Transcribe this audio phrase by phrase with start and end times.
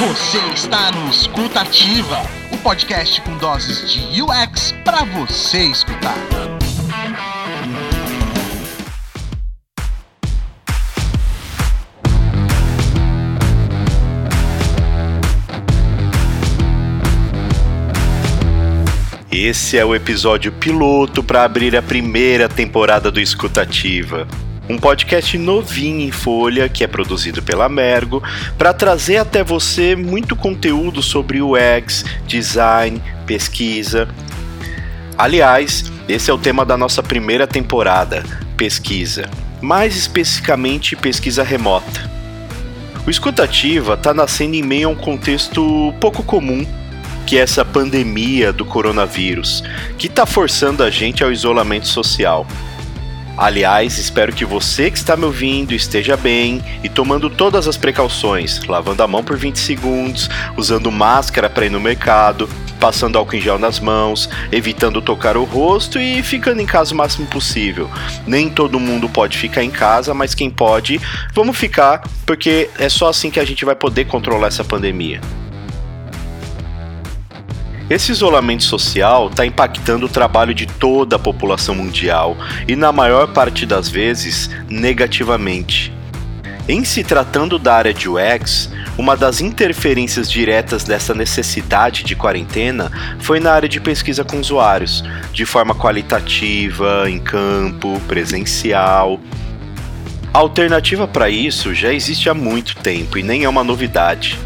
[0.00, 6.16] Você está no Escuta Ativa, o podcast com doses de UX para você escutar.
[19.30, 24.26] Esse é o episódio piloto para abrir a primeira temporada do Escutativa.
[24.68, 28.22] Um podcast novinho em folha que é produzido pela Mergo
[28.58, 34.08] para trazer até você muito conteúdo sobre UX, design, pesquisa.
[35.16, 38.24] Aliás, esse é o tema da nossa primeira temporada,
[38.56, 39.30] pesquisa.
[39.62, 42.10] Mais especificamente, pesquisa remota.
[43.06, 46.66] O Escutativa está nascendo em meio a um contexto pouco comum
[47.26, 49.62] que é essa pandemia do coronavírus,
[49.98, 52.46] que está forçando a gente ao isolamento social.
[53.36, 58.64] Aliás, espero que você que está me ouvindo esteja bem e tomando todas as precauções,
[58.64, 62.48] lavando a mão por 20 segundos, usando máscara para ir no mercado,
[62.80, 66.96] passando álcool em gel nas mãos, evitando tocar o rosto e ficando em casa o
[66.96, 67.90] máximo possível.
[68.26, 70.98] Nem todo mundo pode ficar em casa, mas quem pode,
[71.34, 75.20] vamos ficar, porque é só assim que a gente vai poder controlar essa pandemia.
[77.88, 83.28] Esse isolamento social está impactando o trabalho de toda a população mundial e, na maior
[83.28, 85.92] parte das vezes, negativamente.
[86.68, 92.90] Em se tratando da área de UX, uma das interferências diretas dessa necessidade de quarentena
[93.20, 99.20] foi na área de pesquisa com usuários, de forma qualitativa, em campo, presencial.
[100.34, 104.36] A alternativa para isso já existe há muito tempo e nem é uma novidade.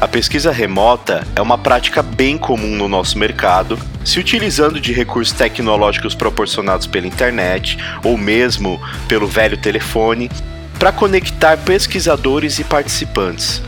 [0.00, 5.36] A pesquisa remota é uma prática bem comum no nosso mercado, se utilizando de recursos
[5.36, 10.30] tecnológicos proporcionados pela internet ou mesmo pelo velho telefone
[10.78, 13.60] para conectar pesquisadores e participantes.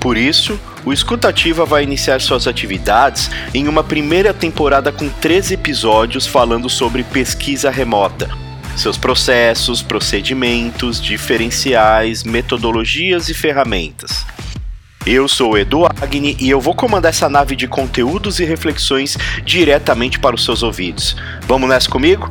[0.00, 6.26] Por isso, o Escutativa vai iniciar suas atividades em uma primeira temporada com três episódios
[6.26, 8.28] falando sobre pesquisa remota,
[8.76, 14.26] seus processos, procedimentos, diferenciais, metodologias e ferramentas.
[15.06, 19.18] Eu sou o Edu Agni e eu vou comandar essa nave de conteúdos e reflexões
[19.44, 21.14] diretamente para os seus ouvidos.
[21.46, 22.30] Vamos nessa comigo?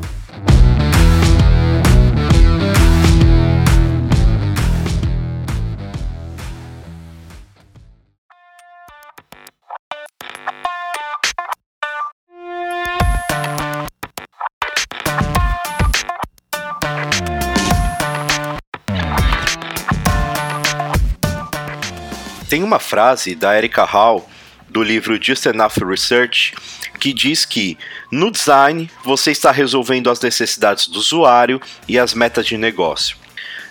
[22.54, 24.30] Tem uma frase da Erika Hall
[24.70, 26.54] do livro Just Enough Research
[27.00, 27.80] que diz que
[28.12, 33.18] no design você está resolvendo as necessidades do usuário e as metas de negócio.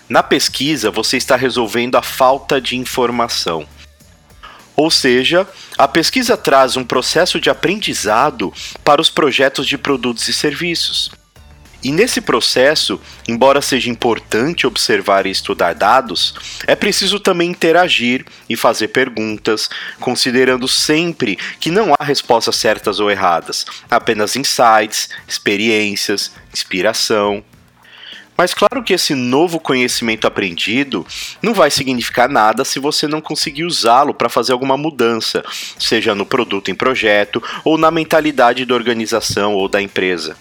[0.09, 3.65] Na pesquisa você está resolvendo a falta de informação.
[4.75, 8.51] Ou seja, a pesquisa traz um processo de aprendizado
[8.83, 11.09] para os projetos de produtos e serviços.
[11.83, 16.33] E nesse processo, embora seja importante observar e estudar dados,
[16.65, 23.11] é preciso também interagir e fazer perguntas, considerando sempre que não há respostas certas ou
[23.11, 27.43] erradas, apenas insights, experiências, inspiração.
[28.37, 31.05] Mas claro que esse novo conhecimento aprendido
[31.41, 35.43] não vai significar nada se você não conseguir usá-lo para fazer alguma mudança,
[35.77, 40.35] seja no produto em projeto ou na mentalidade da organização ou da empresa.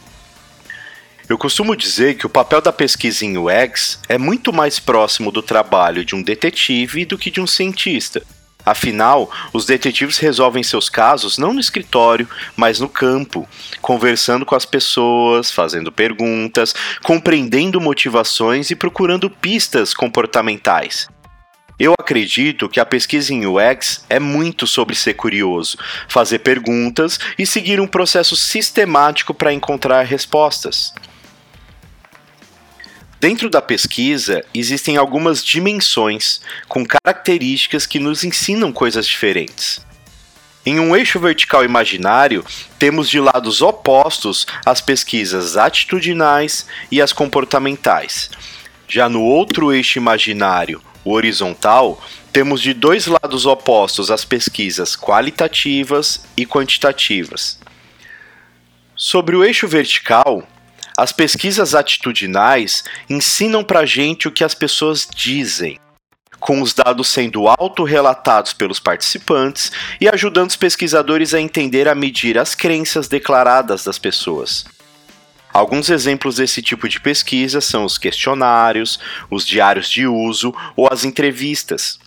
[1.33, 5.41] Eu costumo dizer que o papel da pesquisa em UX é muito mais próximo do
[5.41, 8.23] trabalho de um detetive do que de um cientista.
[8.67, 13.49] Afinal, os detetives resolvem seus casos não no escritório, mas no campo,
[13.81, 21.09] conversando com as pessoas, fazendo perguntas, compreendendo motivações e procurando pistas comportamentais.
[21.79, 25.79] Eu acredito que a pesquisa em UX é muito sobre ser curioso,
[26.09, 30.93] fazer perguntas e seguir um processo sistemático para encontrar respostas.
[33.23, 39.81] Dentro da pesquisa, existem algumas dimensões com características que nos ensinam coisas diferentes.
[40.67, 42.45] Em um eixo vertical imaginário,
[42.81, 48.29] temos de lados opostos as pesquisas atitudinais e as comportamentais.
[48.89, 52.03] Já no outro eixo imaginário, o horizontal,
[52.33, 57.61] temos de dois lados opostos as pesquisas qualitativas e quantitativas.
[58.97, 60.45] Sobre o eixo vertical,
[60.97, 65.79] as pesquisas atitudinais ensinam para a gente o que as pessoas dizem,
[66.39, 72.37] com os dados sendo autorrelatados pelos participantes e ajudando os pesquisadores a entender a medir
[72.37, 74.65] as crenças declaradas das pessoas.
[75.53, 78.99] Alguns exemplos desse tipo de pesquisa são os questionários,
[79.31, 81.99] os diários de uso ou as entrevistas.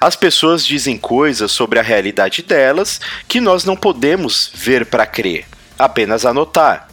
[0.00, 5.46] As pessoas dizem coisas sobre a realidade delas que nós não podemos ver para crer,
[5.78, 6.91] apenas anotar.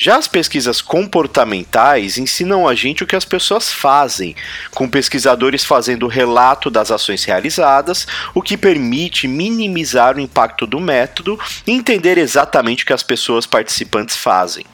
[0.00, 4.36] Já as pesquisas comportamentais ensinam a gente o que as pessoas fazem,
[4.70, 11.36] com pesquisadores fazendo relato das ações realizadas, o que permite minimizar o impacto do método
[11.66, 14.64] e entender exatamente o que as pessoas participantes fazem.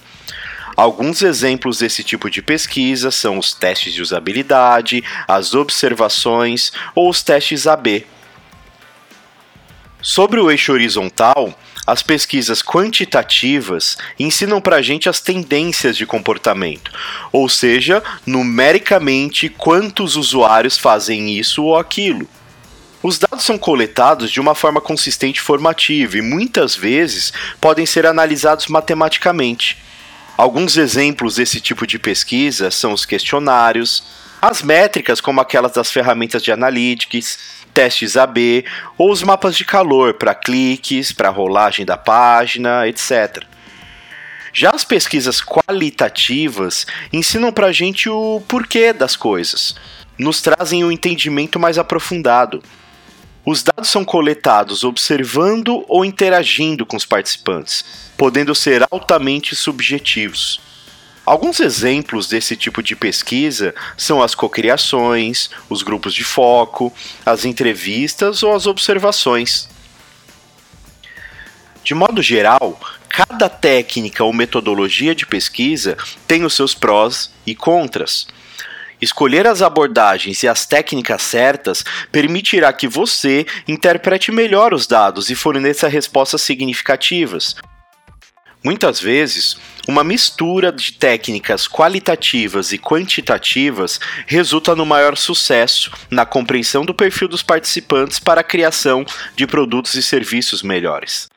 [0.76, 7.22] Alguns exemplos desse tipo de pesquisa são os testes de usabilidade, as observações ou os
[7.22, 8.06] testes AB.
[10.02, 16.90] Sobre o eixo horizontal, as pesquisas quantitativas ensinam para a gente as tendências de comportamento,
[17.30, 22.26] ou seja, numericamente quantos usuários fazem isso ou aquilo.
[23.02, 28.06] Os dados são coletados de uma forma consistente e formativa e muitas vezes podem ser
[28.06, 29.76] analisados matematicamente.
[30.38, 34.02] Alguns exemplos desse tipo de pesquisa são os questionários,
[34.48, 37.38] as métricas, como aquelas das ferramentas de analytics,
[37.72, 38.64] testes AB
[38.98, 43.44] ou os mapas de calor para cliques, para rolagem da página, etc.
[44.52, 49.74] Já as pesquisas qualitativas ensinam para a gente o porquê das coisas,
[50.18, 52.62] nos trazem um entendimento mais aprofundado.
[53.44, 57.84] Os dados são coletados observando ou interagindo com os participantes,
[58.16, 60.60] podendo ser altamente subjetivos.
[61.26, 66.92] Alguns exemplos desse tipo de pesquisa são as cocriações, os grupos de foco,
[67.24, 69.68] as entrevistas ou as observações.
[71.82, 72.78] De modo geral,
[73.08, 78.26] cada técnica ou metodologia de pesquisa tem os seus prós e contras.
[79.00, 85.34] Escolher as abordagens e as técnicas certas permitirá que você interprete melhor os dados e
[85.34, 87.56] forneça respostas significativas.
[88.64, 96.82] Muitas vezes, uma mistura de técnicas qualitativas e quantitativas resulta no maior sucesso na compreensão
[96.82, 99.04] do perfil dos participantes para a criação
[99.36, 101.28] de produtos e serviços melhores.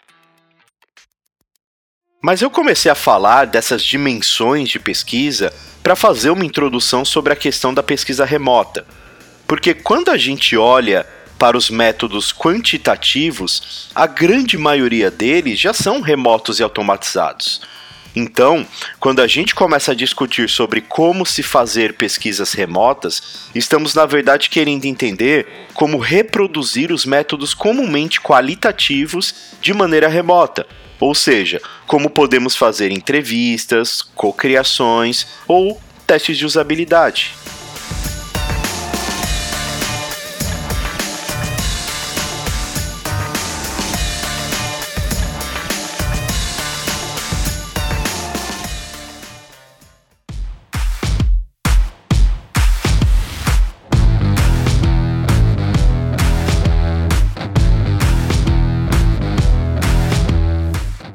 [2.24, 5.54] Mas eu comecei a falar dessas dimensões de pesquisa
[5.84, 8.88] para fazer uma introdução sobre a questão da pesquisa remota.
[9.46, 11.06] Porque quando a gente olha
[11.38, 17.62] para os métodos quantitativos, a grande maioria deles já são remotos e automatizados.
[18.16, 18.66] Então,
[19.00, 24.50] quando a gente começa a discutir sobre como se fazer pesquisas remotas, estamos na verdade
[24.50, 30.66] querendo entender como reproduzir os métodos comumente qualitativos de maneira remota.
[31.00, 37.36] Ou seja, como podemos fazer entrevistas, cocriações ou testes de usabilidade.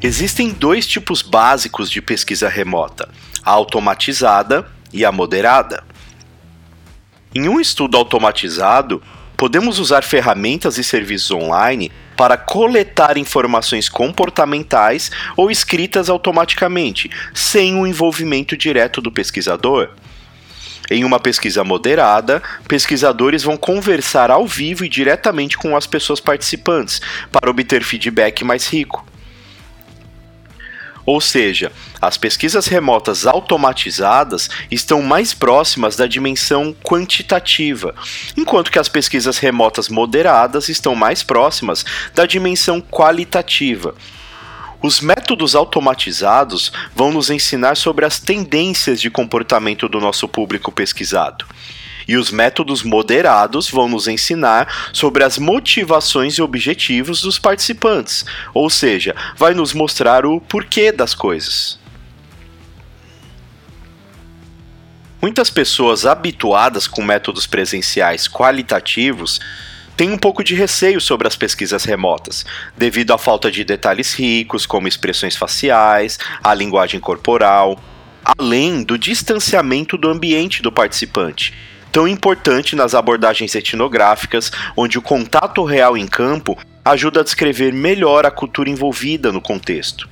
[0.04, 3.08] Existem dois tipos básicos de pesquisa remota:
[3.40, 5.84] a automatizada e a moderada.
[7.32, 9.00] Em um estudo automatizado,
[9.36, 17.86] podemos usar ferramentas e serviços online para coletar informações comportamentais ou escritas automaticamente, sem o
[17.86, 19.90] envolvimento direto do pesquisador.
[20.90, 27.00] Em uma pesquisa moderada, pesquisadores vão conversar ao vivo e diretamente com as pessoas participantes
[27.30, 29.11] para obter feedback mais rico.
[31.04, 37.94] Ou seja, as pesquisas remotas automatizadas estão mais próximas da dimensão quantitativa,
[38.36, 43.94] enquanto que as pesquisas remotas moderadas estão mais próximas da dimensão qualitativa.
[44.82, 51.46] Os métodos automatizados vão nos ensinar sobre as tendências de comportamento do nosso público pesquisado.
[52.06, 58.68] E os métodos moderados vão nos ensinar sobre as motivações e objetivos dos participantes, ou
[58.68, 61.80] seja, vai nos mostrar o porquê das coisas.
[65.22, 69.40] Muitas pessoas habituadas com métodos presenciais qualitativos
[69.96, 72.44] têm um pouco de receio sobre as pesquisas remotas,
[72.76, 77.78] devido à falta de detalhes ricos, como expressões faciais, a linguagem corporal,
[78.24, 81.54] além do distanciamento do ambiente do participante
[81.92, 88.24] tão importante nas abordagens etnográficas, onde o contato real em campo ajuda a descrever melhor
[88.24, 90.08] a cultura envolvida no contexto.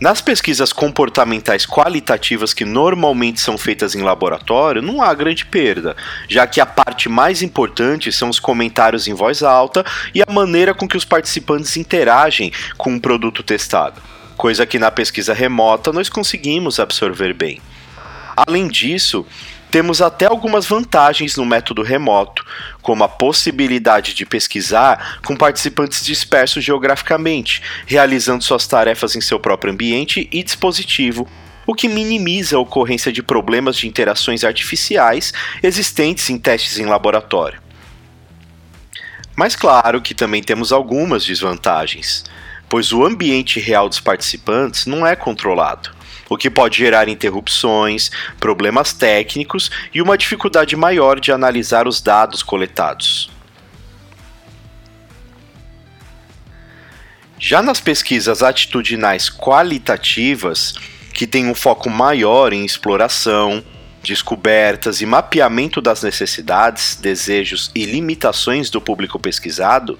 [0.00, 5.94] Nas pesquisas comportamentais qualitativas que normalmente são feitas em laboratório, não há grande perda,
[6.28, 10.74] já que a parte mais importante são os comentários em voz alta e a maneira
[10.74, 14.02] com que os participantes interagem com o produto testado.
[14.36, 17.60] coisa que na pesquisa remota nós conseguimos absorver bem.
[18.36, 19.24] Além disso,
[19.72, 22.44] temos até algumas vantagens no método remoto,
[22.82, 29.72] como a possibilidade de pesquisar com participantes dispersos geograficamente, realizando suas tarefas em seu próprio
[29.72, 31.26] ambiente e dispositivo,
[31.66, 37.58] o que minimiza a ocorrência de problemas de interações artificiais existentes em testes em laboratório.
[39.34, 42.24] Mas claro que também temos algumas desvantagens,
[42.68, 46.01] pois o ambiente real dos participantes não é controlado
[46.32, 48.10] o que pode gerar interrupções,
[48.40, 53.30] problemas técnicos e uma dificuldade maior de analisar os dados coletados.
[57.38, 60.74] Já nas pesquisas atitudinais qualitativas,
[61.12, 63.62] que têm um foco maior em exploração,
[64.02, 69.98] descobertas e mapeamento das necessidades, desejos e limitações do público pesquisado,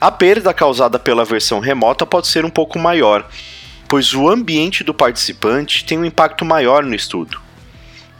[0.00, 3.28] a perda causada pela versão remota pode ser um pouco maior,
[3.88, 7.40] pois o ambiente do participante tem um impacto maior no estudo.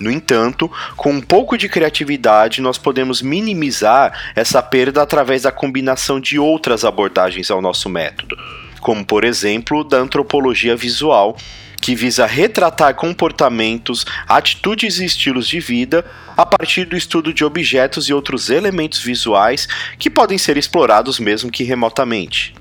[0.01, 6.21] No entanto, com um pouco de criatividade, nós podemos minimizar essa perda através da combinação
[6.21, 8.37] de outras abordagens ao nosso método,
[8.81, 11.37] como por exemplo da antropologia visual,
[11.81, 16.05] que visa retratar comportamentos, atitudes e estilos de vida
[16.37, 19.67] a partir do estudo de objetos e outros elementos visuais
[19.99, 22.55] que podem ser explorados mesmo que remotamente.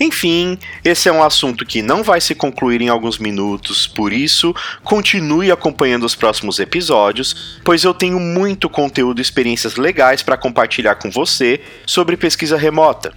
[0.00, 4.54] Enfim, esse é um assunto que não vai se concluir em alguns minutos, por isso,
[4.84, 10.94] continue acompanhando os próximos episódios, pois eu tenho muito conteúdo e experiências legais para compartilhar
[10.94, 13.12] com você sobre pesquisa remota.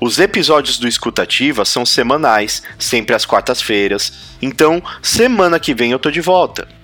[0.00, 6.10] Os episódios do Escutativa são semanais, sempre às quartas-feiras, então semana que vem eu tô
[6.10, 6.77] de volta.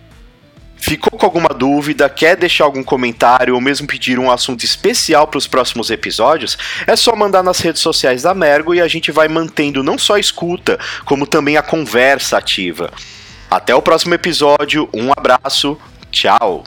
[0.85, 5.39] Ficou com alguma dúvida, quer deixar algum comentário ou mesmo pedir um assunto especial para
[5.39, 6.59] os próximos episódios?
[6.87, 10.17] É só mandar nas redes sociais da Mergo e a gente vai mantendo não só
[10.17, 12.93] a escuta, como também a conversa ativa.
[13.51, 16.65] Até o próximo episódio, um abraço, tchau!